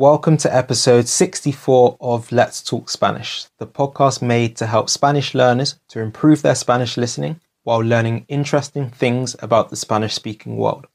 [0.00, 5.78] Welcome to episode 64 of Let's Talk Spanish, the podcast made to help Spanish learners
[5.88, 10.86] to improve their Spanish listening while learning interesting things about the Spanish speaking world.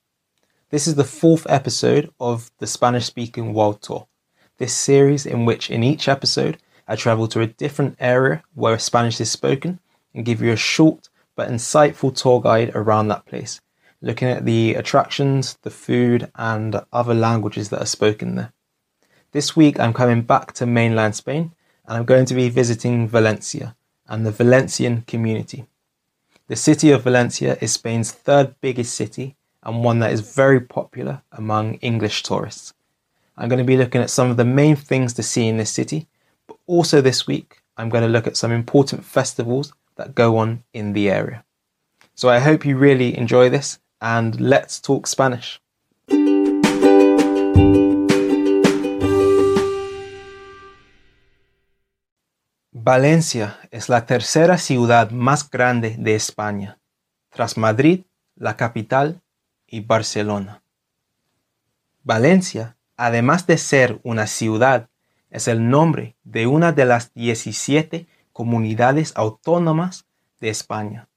[0.71, 4.07] This is the fourth episode of the Spanish speaking world tour,
[4.57, 9.21] this series in which in each episode I travel to a different area where Spanish
[9.21, 9.77] is spoken
[10.15, 13.61] and give you a short but insightful tour guide around that place,
[14.01, 18.51] looking at the attractions, the food, and other languages that are spoken there.
[19.35, 21.51] This week I'm coming back to mainland Spain
[21.85, 23.75] and I'm going to be visiting Valencia
[24.07, 25.65] and the Valencian community.
[26.47, 31.21] The city of Valencia is Spain's third biggest city and one that is very popular
[31.33, 32.73] among English tourists.
[33.35, 35.69] I'm going to be looking at some of the main things to see in this
[35.69, 36.07] city,
[36.47, 40.63] but also this week I'm going to look at some important festivals that go on
[40.71, 41.43] in the area.
[42.13, 45.59] So I hope you really enjoy this and let's talk Spanish.
[52.87, 56.77] Valencia es la tercera ciudad más grande de España,
[57.31, 58.03] tras Madrid,
[58.35, 59.23] la capital,
[59.65, 60.61] y Barcelona.
[62.03, 64.87] Valencia, además de ser una ciudad,
[65.31, 70.05] es el nombre de una de las 17 comunidades autónomas
[70.39, 71.07] de España,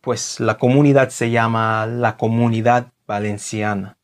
[0.00, 3.98] pues la comunidad se llama la Comunidad Valenciana.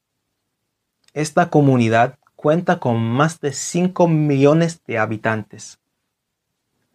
[1.13, 5.82] Esta comunidad cuenta con más de 5 millones de habitantes.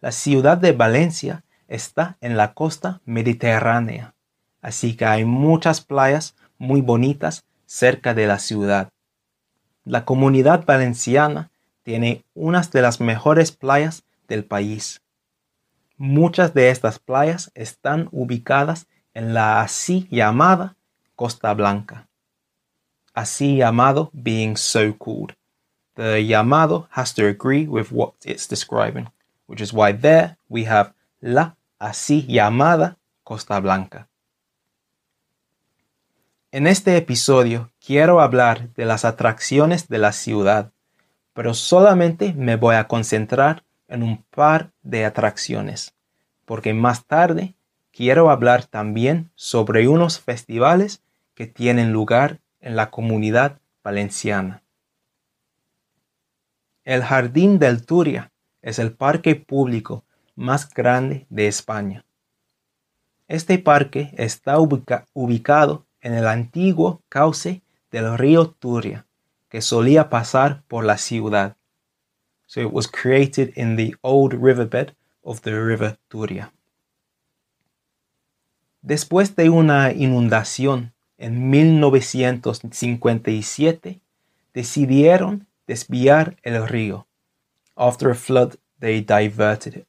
[0.00, 4.14] La ciudad de Valencia está en la costa mediterránea,
[4.62, 8.90] así que hay muchas playas muy bonitas cerca de la ciudad.
[9.84, 11.50] La comunidad valenciana
[11.82, 15.00] tiene unas de las mejores playas del país.
[15.96, 20.76] Muchas de estas playas están ubicadas en la así llamada
[21.16, 22.06] Costa Blanca.
[23.14, 25.34] Así llamado being so called.
[25.94, 29.08] The llamado has to agree with what it's describing,
[29.48, 34.08] which is why there we have la así llamada Costa Blanca.
[36.52, 40.72] En este episodio quiero hablar de las atracciones de la ciudad,
[41.32, 45.94] pero solamente me voy a concentrar en un par de atracciones,
[46.44, 47.54] porque más tarde
[47.90, 51.02] quiero hablar también sobre unos festivales
[51.34, 54.62] que tienen lugar en la comunidad valenciana.
[56.84, 58.30] El Jardín del Turia
[58.62, 60.04] es el parque público
[60.36, 62.04] más grande de España.
[63.26, 69.04] Este parque está ubicado en el antiguo cauce del río Turia,
[69.48, 71.56] que solía pasar por la ciudad.
[72.46, 76.52] So it was created in the old riverbed of the river Turia.
[78.80, 84.00] Después de una inundación en 1957,
[84.54, 87.07] decidieron desviar el río.
[87.78, 89.86] After a flood, they diverted it.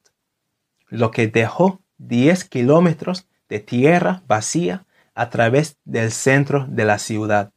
[0.89, 4.85] Lo que dejó 10 kilómetros de tierra vacía
[5.15, 7.51] a través del centro de la ciudad.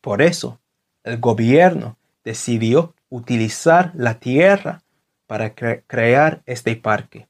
[0.00, 0.58] Por eso,
[1.04, 4.82] el gobierno decidió utilizar la tierra
[5.28, 7.28] para crear este parque.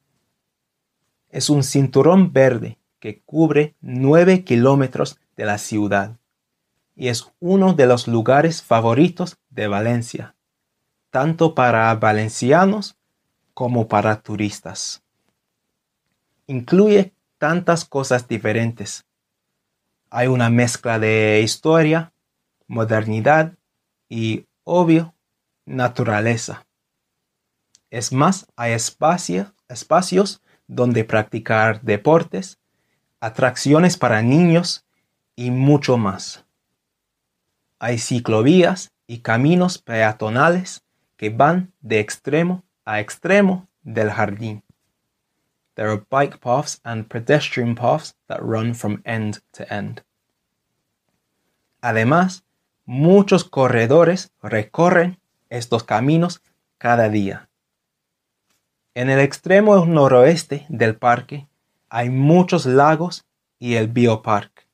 [1.28, 6.16] Es un cinturón verde que cubre 9 kilómetros de la ciudad
[6.96, 10.33] y es uno de los lugares favoritos de Valencia,
[11.14, 12.96] tanto para valencianos
[13.54, 15.04] como para turistas.
[16.48, 19.06] Incluye tantas cosas diferentes.
[20.10, 22.12] Hay una mezcla de historia,
[22.66, 23.54] modernidad
[24.08, 25.14] y, obvio,
[25.64, 26.66] naturaleza.
[27.90, 32.58] Es más, hay espacios donde practicar deportes,
[33.20, 34.84] atracciones para niños
[35.36, 36.44] y mucho más.
[37.78, 40.83] Hay ciclovías y caminos peatonales
[41.16, 44.62] que van de extremo a extremo del jardín.
[45.74, 50.02] There are bike paths and pedestrian paths that run from end to end.
[51.80, 52.44] Además,
[52.84, 55.18] muchos corredores recorren
[55.50, 56.42] estos caminos
[56.78, 57.48] cada día.
[58.94, 61.48] En el extremo noroeste del parque
[61.88, 63.26] hay muchos lagos
[63.58, 64.68] y el Biopark,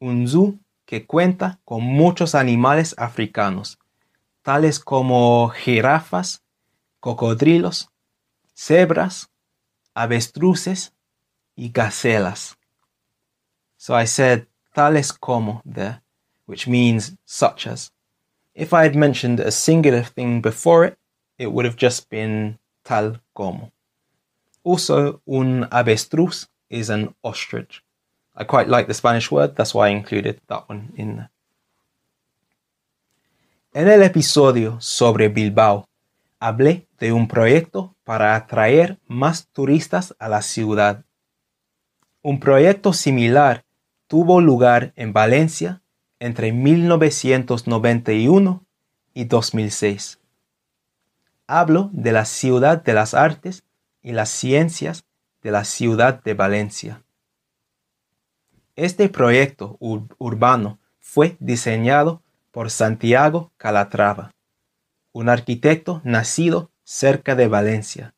[0.00, 3.78] un zoo que cuenta con muchos animales africanos,
[4.42, 6.42] tales como jirafas,
[7.00, 7.88] cocodrilos,
[8.54, 9.30] cebras,
[9.94, 10.92] avestruces
[11.56, 12.56] y gacelas.
[13.76, 16.02] So I said tales como there,
[16.46, 17.90] which means such as.
[18.54, 20.98] If I had mentioned a singular thing before it,
[21.38, 23.72] it would have just been tal como.
[24.62, 27.82] Also, un avestruz is an ostrich.
[28.36, 31.30] I quite like the Spanish word, that's why I included that one in there.
[33.74, 35.88] En el episodio sobre Bilbao,
[36.38, 41.06] hablé de un proyecto para atraer más turistas a la ciudad.
[42.20, 43.64] Un proyecto similar
[44.08, 45.80] tuvo lugar en Valencia
[46.18, 48.62] entre 1991
[49.14, 50.20] y 2006.
[51.46, 53.64] Hablo de la ciudad de las artes
[54.02, 55.06] y las ciencias
[55.42, 57.02] de la ciudad de Valencia.
[58.76, 62.20] Este proyecto urbano fue diseñado
[62.52, 64.32] por Santiago Calatrava
[65.12, 68.14] un arquitecto nacido cerca de Valencia.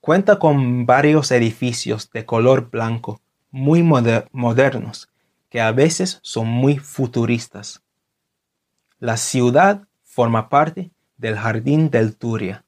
[0.00, 3.20] Cuenta con varios edificios de color blanco
[3.50, 5.10] muy modernos
[5.50, 7.82] que a veces son muy futuristas.
[8.98, 12.64] La ciudad forma parte del Jardín del Turia.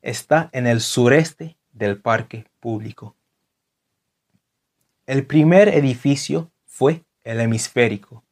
[0.00, 3.16] Está en el sureste del parque público.
[5.06, 8.22] El primer edificio fue el hemisférico,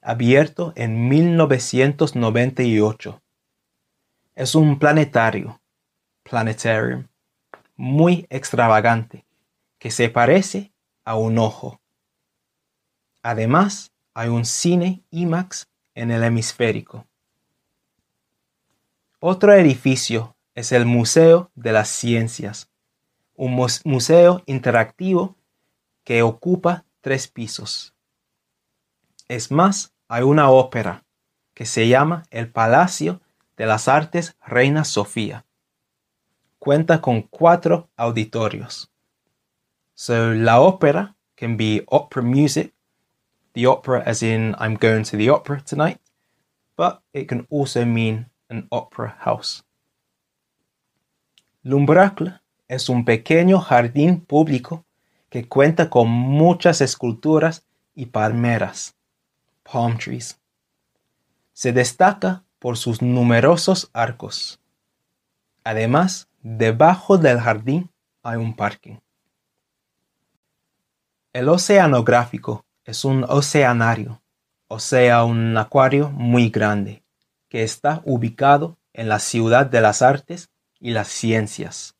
[0.00, 3.20] abierto en 1998.
[4.34, 5.60] Es un planetario,
[6.22, 7.08] planetarium,
[7.76, 9.26] muy extravagante,
[9.78, 10.72] que se parece
[11.04, 11.80] a un ojo.
[13.22, 17.06] Además, hay un cine IMAX en el hemisférico.
[19.18, 22.70] Otro edificio es el Museo de las Ciencias,
[23.34, 23.54] un
[23.84, 25.36] museo interactivo
[26.04, 27.94] que ocupa tres pisos.
[29.30, 31.04] Es más, hay una ópera
[31.54, 33.20] que se llama El Palacio
[33.56, 35.44] de las Artes Reina Sofía.
[36.58, 38.90] Cuenta con cuatro auditorios.
[39.94, 42.74] So la ópera can be opera music,
[43.52, 46.00] the opera as in I'm going to the opera tonight,
[46.76, 49.62] but it can also mean an opera house.
[51.62, 54.84] L'Umbracle es un pequeño jardín público
[55.28, 58.96] que cuenta con muchas esculturas y palmeras
[59.70, 60.38] palm trees.
[61.52, 64.60] Se destaca por sus numerosos arcos.
[65.64, 67.90] Además, debajo del jardín
[68.22, 68.96] hay un parking.
[71.32, 74.20] El oceanográfico es un oceanario,
[74.66, 77.02] o sea, un acuario muy grande,
[77.48, 80.50] que está ubicado en la ciudad de las artes
[80.80, 81.94] y las ciencias.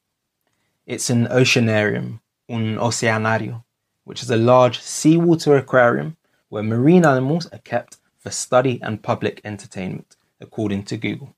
[0.86, 3.64] It's an oceanarium, un oceanario,
[4.04, 6.16] which is a large seawater aquarium
[6.50, 11.34] where marine animals are kept for study and public entertainment, according to Google.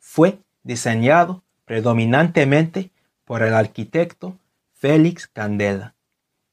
[0.00, 2.90] Fue diseñado predominantemente
[3.24, 4.36] por el arquitecto
[4.74, 5.94] Félix Candela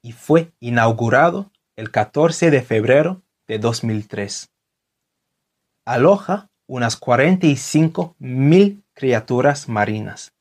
[0.02, 4.50] y fue inaugurado el 14 de febrero de 2003.
[5.86, 10.34] Aloja unas 45 mil criaturas marinas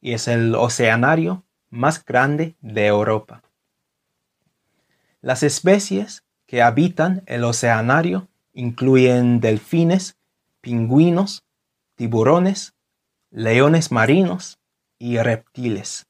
[0.00, 3.42] y es el oceanario más grande de Europa.
[5.24, 10.18] Las especies que habitan el oceanario incluyen delfines,
[10.60, 11.42] pingüinos,
[11.94, 12.74] tiburones,
[13.30, 14.58] leones marinos
[14.98, 16.04] y reptiles.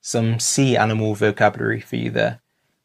[0.00, 2.40] Some sea animal vocabulary for you there.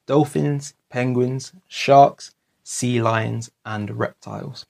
[0.07, 4.65] Dolphins, penguins, sharks, sea lions, and reptiles.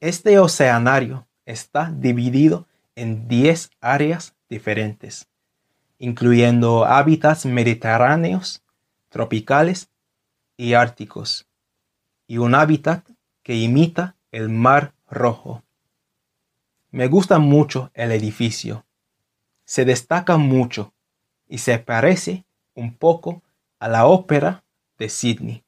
[0.00, 2.66] Este oceanario está dividido
[2.96, 5.28] en 10 áreas diferentes
[5.98, 8.62] incluyendo hábitats mediterráneos,
[9.08, 9.90] tropicales
[10.56, 11.46] y árticos,
[12.26, 13.08] y un hábitat
[13.42, 15.62] que imita el mar rojo.
[16.90, 18.84] Me gusta mucho el edificio.
[19.64, 20.92] Se destaca mucho
[21.48, 23.42] y se parece un poco
[23.78, 24.64] a la ópera
[24.98, 25.64] de Sydney.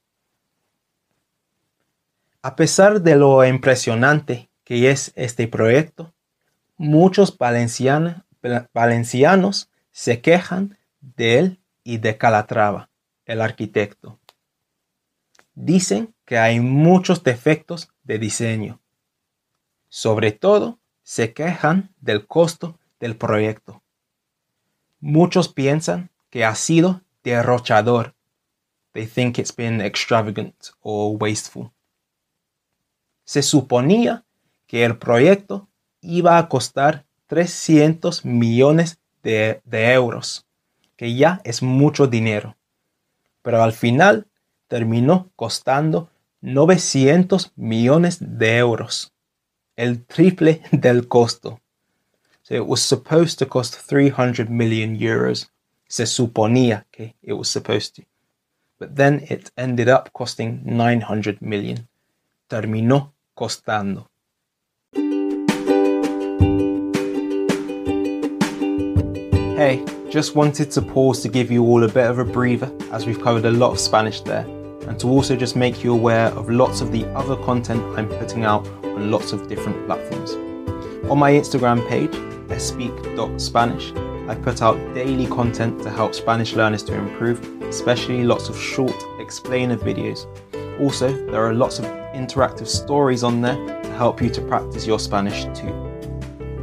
[2.41, 6.13] A pesar de lo impresionante que es este proyecto,
[6.77, 8.21] muchos valencianos
[9.91, 12.89] se quejan de él y de Calatrava,
[13.25, 14.19] el arquitecto.
[15.53, 18.81] Dicen que hay muchos defectos de diseño.
[19.89, 23.83] Sobre todo, se quejan del costo del proyecto.
[24.99, 28.15] Muchos piensan que ha sido derrochador.
[28.93, 31.71] They think it's been extravagant or wasteful.
[33.25, 34.23] Se suponía
[34.67, 35.67] que el proyecto
[35.99, 40.45] iba a costar 300 millones de, euros,
[40.95, 42.57] que ya es mucho dinero.
[43.41, 44.27] Pero al final
[44.67, 46.09] terminó costando
[46.41, 49.13] 900 millones de euros,
[49.75, 51.59] el triple del costo.
[52.43, 55.51] So it was supposed to cost 300 million euros.
[55.87, 58.03] Se suponía que it was supposed to.
[58.79, 61.87] But then it ended up costing 900 million.
[62.47, 64.10] Terminó costando.
[69.61, 73.05] Hey, just wanted to pause to give you all a bit of a breather as
[73.05, 74.43] we've covered a lot of Spanish there.
[74.87, 78.43] and to also just make you aware of lots of the other content I'm putting
[78.43, 80.31] out on lots of different platforms.
[81.11, 82.11] On my Instagram page,
[82.59, 83.93] speak.spanish,
[84.27, 88.99] I put out daily content to help Spanish learners to improve, especially lots of short
[89.19, 90.25] explainer videos.
[90.81, 94.97] Also, there are lots of interactive stories on there to help you to practice your
[94.97, 95.71] Spanish too.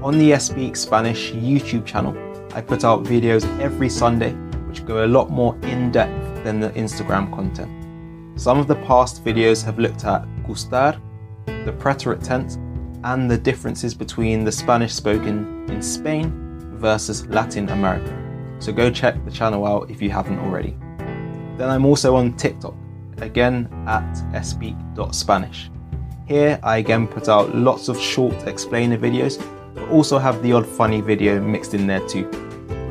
[0.03, 2.28] On the Speak Spanish YouTube channel,
[2.59, 4.33] I put out videos every Sunday
[4.67, 7.71] which go a lot more in depth than the Instagram content.
[8.35, 11.01] Some of the past videos have looked at gustar,
[11.47, 12.59] the preterite tense,
[13.05, 16.33] and the differences between the Spanish spoken in Spain
[16.81, 18.13] versus Latin America.
[18.59, 20.77] So go check the channel out if you haven't already.
[21.59, 22.75] Then I'm also on TikTok,
[23.19, 25.71] again at speak.spanish.
[26.27, 29.41] Here I again put out lots of short explainer videos,
[29.77, 32.48] but also have the odd funny video mixed in there too.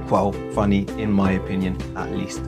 [0.10, 2.40] Well, funny in my opinion, at least.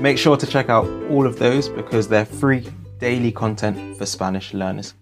[0.00, 2.66] Make sure to check out all of those because they're free
[2.98, 4.94] daily content for Spanish learners.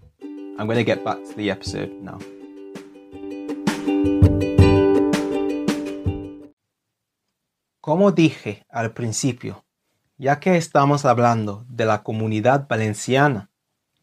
[0.59, 2.19] I'm going to get back to the episode now.
[7.81, 9.65] Como dije al principio,
[10.19, 13.49] ya que estamos hablando de la comunidad valenciana,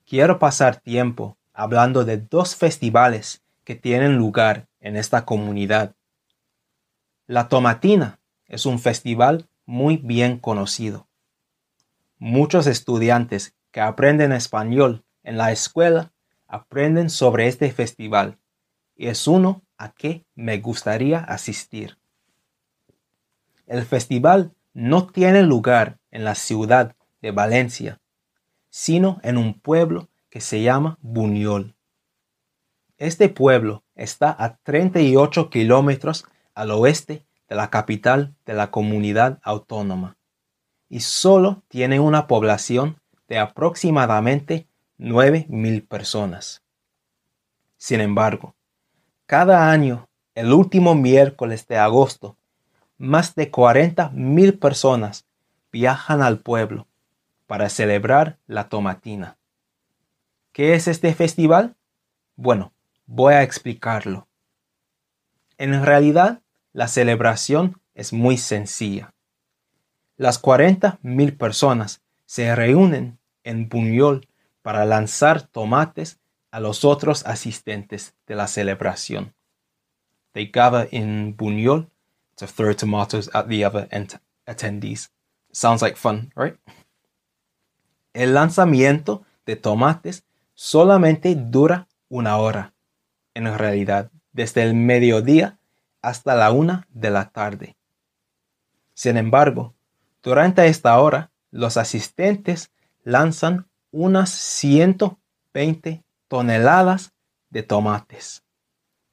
[0.05, 5.96] quiero pasar tiempo hablando de dos festivales que tienen lugar en esta comunidad.
[7.29, 11.09] La Tomatina es un festival muy bien conocido.
[12.17, 16.13] Muchos estudiantes que aprenden español en la escuela
[16.47, 18.39] aprenden sobre este festival
[18.95, 21.97] y es uno a que me gustaría asistir.
[23.65, 27.99] El festival no tiene lugar en la ciudad de Valencia,
[28.69, 31.75] sino en un pueblo que se llama Buñol.
[32.97, 36.25] Este pueblo está a 38 kilómetros
[36.57, 40.17] al oeste de la capital de la comunidad autónoma
[40.89, 46.63] y solo tiene una población de aproximadamente 9.000 personas.
[47.77, 48.55] Sin embargo,
[49.27, 52.37] cada año, el último miércoles de agosto,
[52.97, 55.27] más de 40.000 personas
[55.71, 56.87] viajan al pueblo
[57.45, 59.37] para celebrar la tomatina.
[60.53, 61.75] ¿Qué es este festival?
[62.35, 62.73] Bueno,
[63.05, 64.27] voy a explicarlo.
[65.59, 66.41] En realidad,
[66.77, 69.11] la celebración es muy sencilla.
[70.15, 74.27] Las 40.000 personas se reúnen en Buñol
[74.61, 76.19] para lanzar tomates
[76.51, 79.33] a los otros asistentes de la celebración.
[80.33, 81.89] They gather in Buñol
[82.35, 83.89] to throw tomatoes at the other
[84.45, 85.11] attendees.
[85.51, 86.59] Sounds like fun, right?
[88.13, 92.75] El lanzamiento de tomates solamente dura una hora,
[93.33, 95.56] en realidad, desde el mediodía
[96.07, 97.75] hasta la una de la tarde.
[98.93, 99.73] Sin embargo,
[100.23, 102.71] durante esta hora, los asistentes
[103.03, 107.11] lanzan unas 120 toneladas
[107.49, 108.45] de tomates,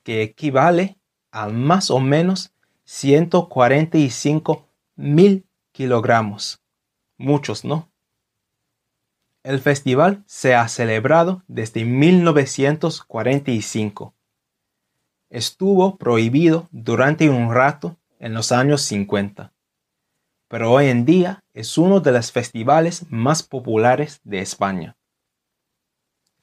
[0.05, 0.97] que equivale
[1.33, 6.63] a más o menos 145 mil kilogramos.
[7.17, 7.91] Muchos, ¿no?
[9.43, 14.15] El festival se ha celebrado desde 1945
[15.35, 19.53] estuvo prohibido durante un rato en los años 50,
[20.47, 24.97] pero hoy en día es uno de los festivales más populares de España.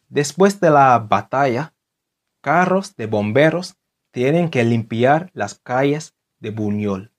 [0.09, 1.73] Después de la batalla,
[2.41, 3.77] carros de bomberos
[4.11, 7.13] tienen que limpiar las calles de Buñol.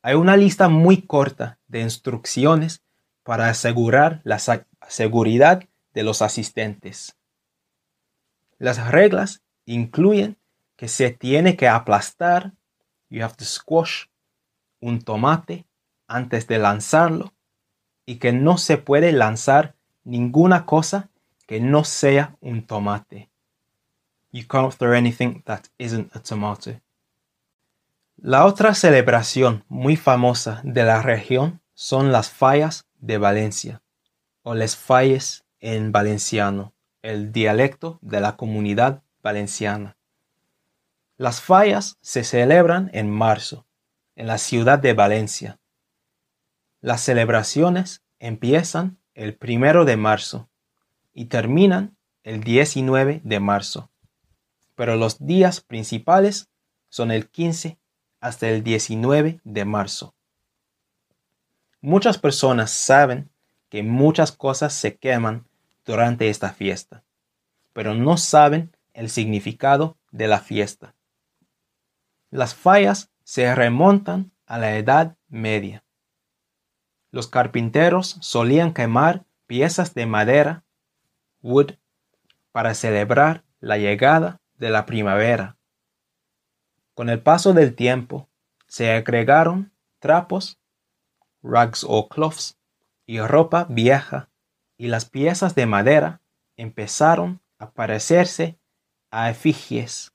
[0.00, 2.82] Hay una lista muy corta de instrucciones
[3.24, 4.38] para asegurar la
[4.88, 7.14] seguridad de los asistentes.
[8.56, 10.36] Las reglas incluyen
[10.76, 12.52] que se tiene que aplastar,
[13.08, 14.06] you have to squash
[14.80, 15.66] un tomate
[16.06, 17.32] antes de lanzarlo
[18.06, 21.10] y que no se puede lanzar ninguna cosa
[21.46, 23.30] que no sea un tomate.
[24.32, 26.80] You can't throw anything that isn't a tomato.
[28.16, 33.82] La otra celebración muy famosa de la región son las fallas de Valencia,
[34.42, 39.96] o les falles en valenciano, el dialecto de la comunidad valenciana.
[41.16, 43.66] Las fallas se celebran en marzo,
[44.14, 45.58] en la ciudad de Valencia.
[46.80, 50.50] Las celebraciones empiezan el primero de marzo
[51.12, 53.90] y terminan el 19 de marzo,
[54.74, 56.50] pero los días principales
[56.90, 57.78] son el 15
[58.20, 60.14] hasta el 19 de marzo.
[61.80, 63.30] Muchas personas saben
[63.70, 65.46] que muchas cosas se queman
[65.84, 67.04] durante esta fiesta,
[67.72, 70.94] pero no saben el significado de la fiesta.
[72.30, 75.84] Las fallas se remontan a la Edad Media.
[77.10, 80.64] los carpinteros solían quemar piezas de madera,
[81.42, 81.74] wood,
[82.50, 85.56] para celebrar la llegada de la primavera.
[86.94, 88.28] Con el paso del tiempo,
[88.66, 90.58] se agregaron trapos,
[91.40, 92.58] rugs o cloths,
[93.06, 94.28] y ropa vieja,
[94.76, 96.20] y las piezas de madera
[96.56, 98.58] empezaron a parecerse
[99.14, 100.12] a efigies.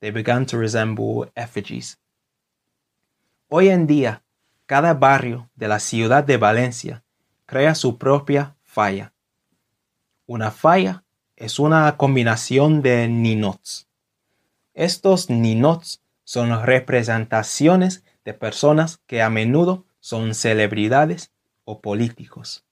[0.00, 1.98] They began to resemble effigies.
[3.48, 4.22] Hoy en día,
[4.66, 7.02] cada barrio de la ciudad de Valencia
[7.46, 9.14] crea su propia falla.
[10.26, 11.02] Una falla
[11.34, 13.88] es una combinación de ninots.
[14.74, 21.32] Estos ninots son representaciones de personas que a menudo son celebridades
[21.64, 22.66] o políticos.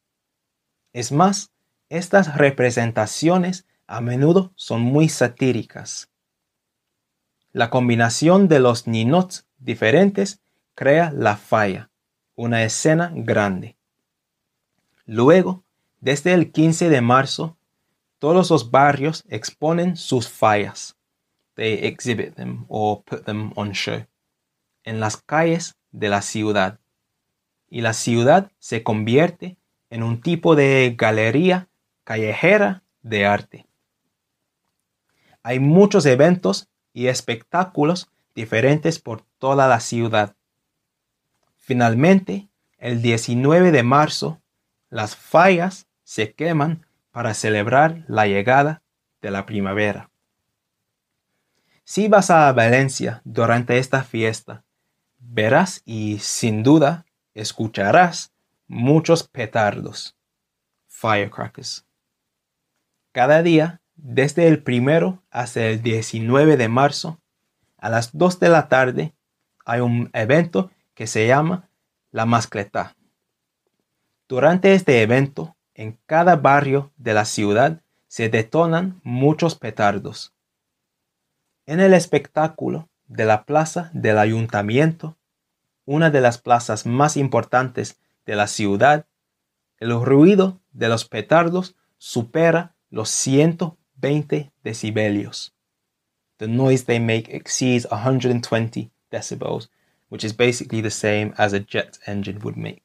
[0.93, 1.53] Es más,
[1.89, 6.11] estas representaciones a menudo son muy satíricas.
[7.53, 10.41] La combinación de los ninots diferentes
[10.75, 11.91] crea la falla,
[12.37, 13.77] una escena grande.
[15.07, 15.65] Luego,
[16.01, 17.57] desde el 15 de marzo,
[18.19, 20.97] todos los barrios exponen sus fallas.
[21.55, 24.07] They exhibit them or put them on show.
[24.85, 26.79] En las calles de la ciudad.
[27.71, 29.57] Y la ciudad se convierte
[29.89, 31.69] en un tipo de galería
[32.05, 33.68] callejera de arte.
[35.49, 40.37] Hay muchos eventos y espectáculos diferentes por toda la ciudad.
[41.57, 44.43] Finalmente, el 19 de marzo,
[44.91, 48.83] las fallas se queman para celebrar la llegada
[49.23, 50.11] de la primavera.
[51.83, 54.65] Si vas a Valencia durante esta fiesta,
[55.19, 58.35] verás y sin duda escucharás
[58.67, 60.15] muchos petardos,
[60.89, 61.87] firecrackers.
[63.13, 67.21] Cada día, desde el primero hasta el 19 de marzo,
[67.77, 69.13] a las 2 de la tarde,
[69.65, 71.69] hay un evento que se llama
[72.11, 72.97] la mascleta.
[74.29, 80.33] Durante este evento, en cada barrio de la ciudad se detonan muchos petardos.
[81.67, 85.17] En el espectáculo de la plaza del ayuntamiento,
[85.85, 89.07] una de las plazas más importantes de la ciudad,
[89.79, 93.11] el ruido de los petardos supera los
[94.01, 95.53] 120 decibelios.
[96.39, 99.69] The noise they make exceeds 120 decibels,
[100.09, 102.83] which is basically the same as a jet engine would make.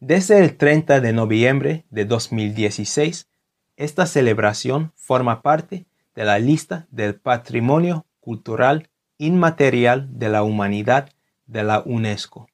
[0.00, 3.28] Desde el 30 de noviembre de 2016,
[3.76, 11.10] esta celebración forma parte de la lista del Patrimonio Cultural Inmaterial de la Humanidad
[11.46, 12.48] de la UNESCO.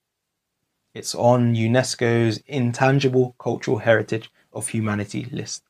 [0.95, 5.65] It's on UNESCO's Intangible Cultural Heritage of Humanity list,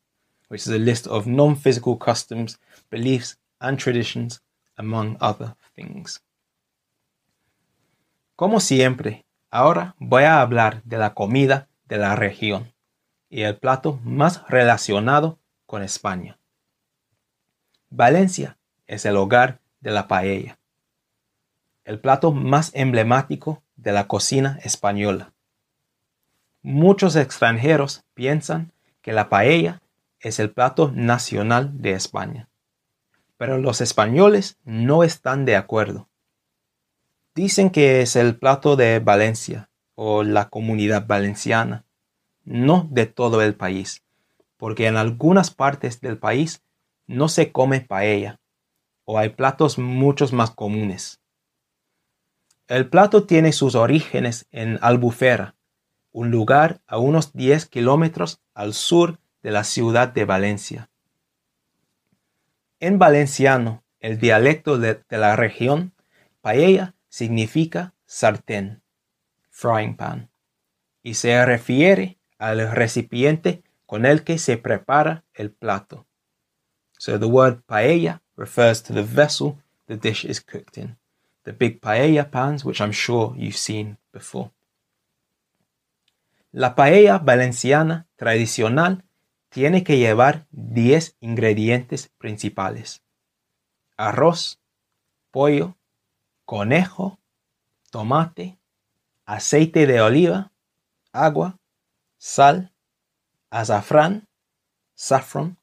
[0.49, 2.59] which is a list of non physical customs,
[2.91, 4.41] beliefs, and traditions,
[4.77, 6.21] among other things.
[8.37, 12.73] Como siempre, ahora voy a hablar de la comida de la región
[13.29, 16.39] y el plato más relacionado con España.
[17.91, 18.57] Valencia
[18.87, 20.59] es el hogar de la paella,
[21.85, 25.33] el plato más emblemático de la cocina española.
[26.63, 29.81] Muchos extranjeros piensan que la paella
[30.20, 32.48] es el plato nacional de España,
[33.37, 36.09] pero los españoles no están de acuerdo.
[37.35, 41.85] Dicen que es el plato de Valencia o la comunidad valenciana,
[42.44, 44.02] no de todo el país,
[44.57, 46.62] porque en algunas partes del país
[47.07, 48.40] no se come paella
[49.04, 51.20] o hay platos muchos más comunes.
[52.66, 55.54] El plato tiene sus orígenes en Albufera,
[56.12, 60.90] un lugar a unos 10 kilómetros al sur de la ciudad de Valencia.
[62.81, 65.92] En valenciano, el dialecto de, de la región,
[66.40, 68.83] paella significa sartén,
[69.51, 70.31] frying pan,
[71.03, 76.07] y se refiere al recipiente con el que se prepara el plato.
[76.98, 80.96] So the word paella refers to the vessel the dish is cooked in.
[81.44, 84.51] The big paella pans, which I'm sure you've seen before.
[86.53, 89.05] La paella valenciana tradicional
[89.49, 93.03] tiene que llevar 10 ingredientes principales.
[93.97, 94.61] Arroz,
[95.31, 95.77] pollo,
[96.45, 97.19] conejo,
[97.91, 98.59] tomate,
[99.25, 100.53] aceite de oliva,
[101.13, 101.59] agua,
[102.19, 102.73] sal,
[103.51, 104.29] azafrán,
[104.95, 105.59] saffron,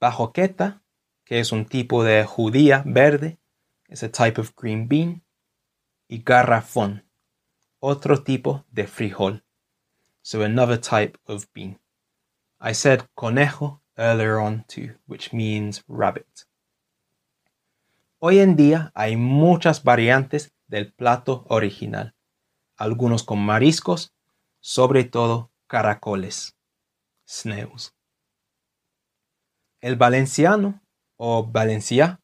[0.00, 0.82] bajoqueta,
[1.24, 3.38] que es un tipo de judía verde,
[3.88, 5.22] es a type of green bean,
[6.08, 7.04] y garrafón,
[7.78, 9.44] otro tipo de frijol,
[10.22, 11.81] so another type of bean.
[12.62, 16.46] I said conejo earlier on too, which means rabbit.
[18.20, 22.14] Hoy en día hay muchas variantes del plato original.
[22.82, 24.12] algunos con mariscos,
[24.60, 26.56] sobre todo caracoles,
[27.24, 27.94] snails.
[29.80, 30.82] El valenciano
[31.16, 32.20] o valencia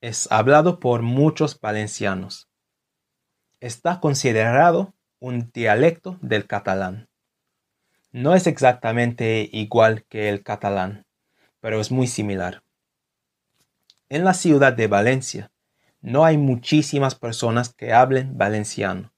[0.00, 2.48] es hablado por muchos valencianos.
[3.58, 7.08] Está considerado un dialecto del catalán.
[8.16, 11.04] No es exactamente igual que el catalán,
[11.60, 12.62] pero es muy similar.
[14.08, 15.52] En la ciudad de Valencia
[16.00, 19.12] no hay muchísimas personas que hablen valenciano,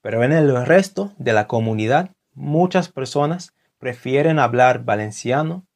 [0.00, 5.66] pero en el resto de la comunidad muchas personas prefieren hablar valenciano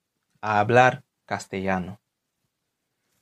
[0.40, 2.00] a hablar castellano.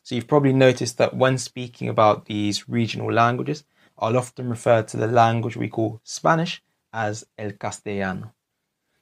[0.02, 3.66] So you've probably noticed that when speaking about these regional languages,
[3.98, 6.62] I'll often refer to the language we call Spanish
[6.92, 8.36] as el castellano.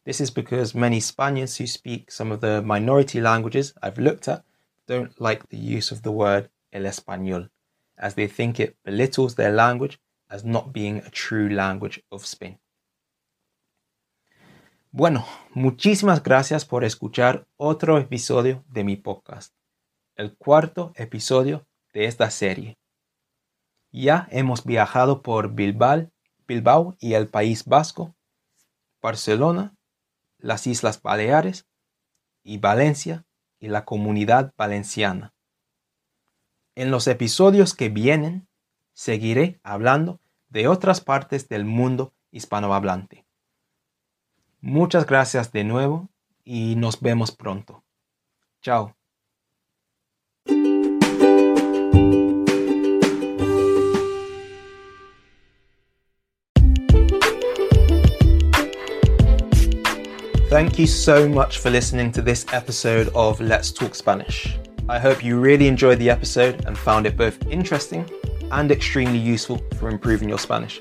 [0.05, 4.45] This is because many Spaniards who speak some of the minority languages I've looked at
[4.87, 7.49] don't like the use of the word el español,
[7.97, 12.59] as they think it belittles their language as not being a true language of Spain.
[14.91, 19.55] Bueno, muchísimas gracias por escuchar otro episodio de mi podcast,
[20.17, 22.79] el cuarto episodio de esta serie.
[23.91, 26.11] Ya hemos viajado por Bilbao,
[26.47, 28.15] Bilbao y el País Vasco,
[29.01, 29.74] Barcelona,
[30.45, 31.67] las Islas Baleares
[32.43, 33.25] y Valencia
[33.59, 35.33] y la comunidad valenciana.
[36.75, 38.47] En los episodios que vienen,
[38.93, 43.25] seguiré hablando de otras partes del mundo hispanohablante.
[44.61, 46.11] Muchas gracias de nuevo
[46.45, 47.83] y nos vemos pronto.
[48.61, 48.95] Chao.
[60.55, 64.57] Thank you so much for listening to this episode of Let's Talk Spanish.
[64.89, 68.09] I hope you really enjoyed the episode and found it both interesting
[68.53, 70.81] and extremely useful for improving your Spanish.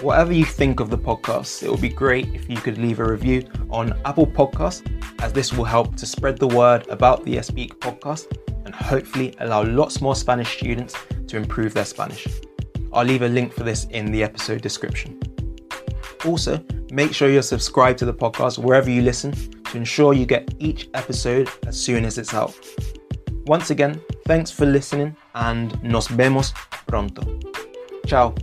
[0.00, 3.04] Whatever you think of the podcast, it would be great if you could leave a
[3.04, 4.88] review on Apple Podcasts,
[5.22, 8.28] as this will help to spread the word about the Speak podcast
[8.64, 10.94] and hopefully allow lots more Spanish students
[11.26, 12.28] to improve their Spanish.
[12.92, 15.18] I'll leave a link for this in the episode description.
[16.24, 19.32] Also, make sure you're subscribed to the podcast wherever you listen
[19.64, 22.54] to ensure you get each episode as soon as it's out.
[23.46, 26.52] Once again, thanks for listening and nos vemos
[26.86, 27.22] pronto.
[28.06, 28.34] Ciao.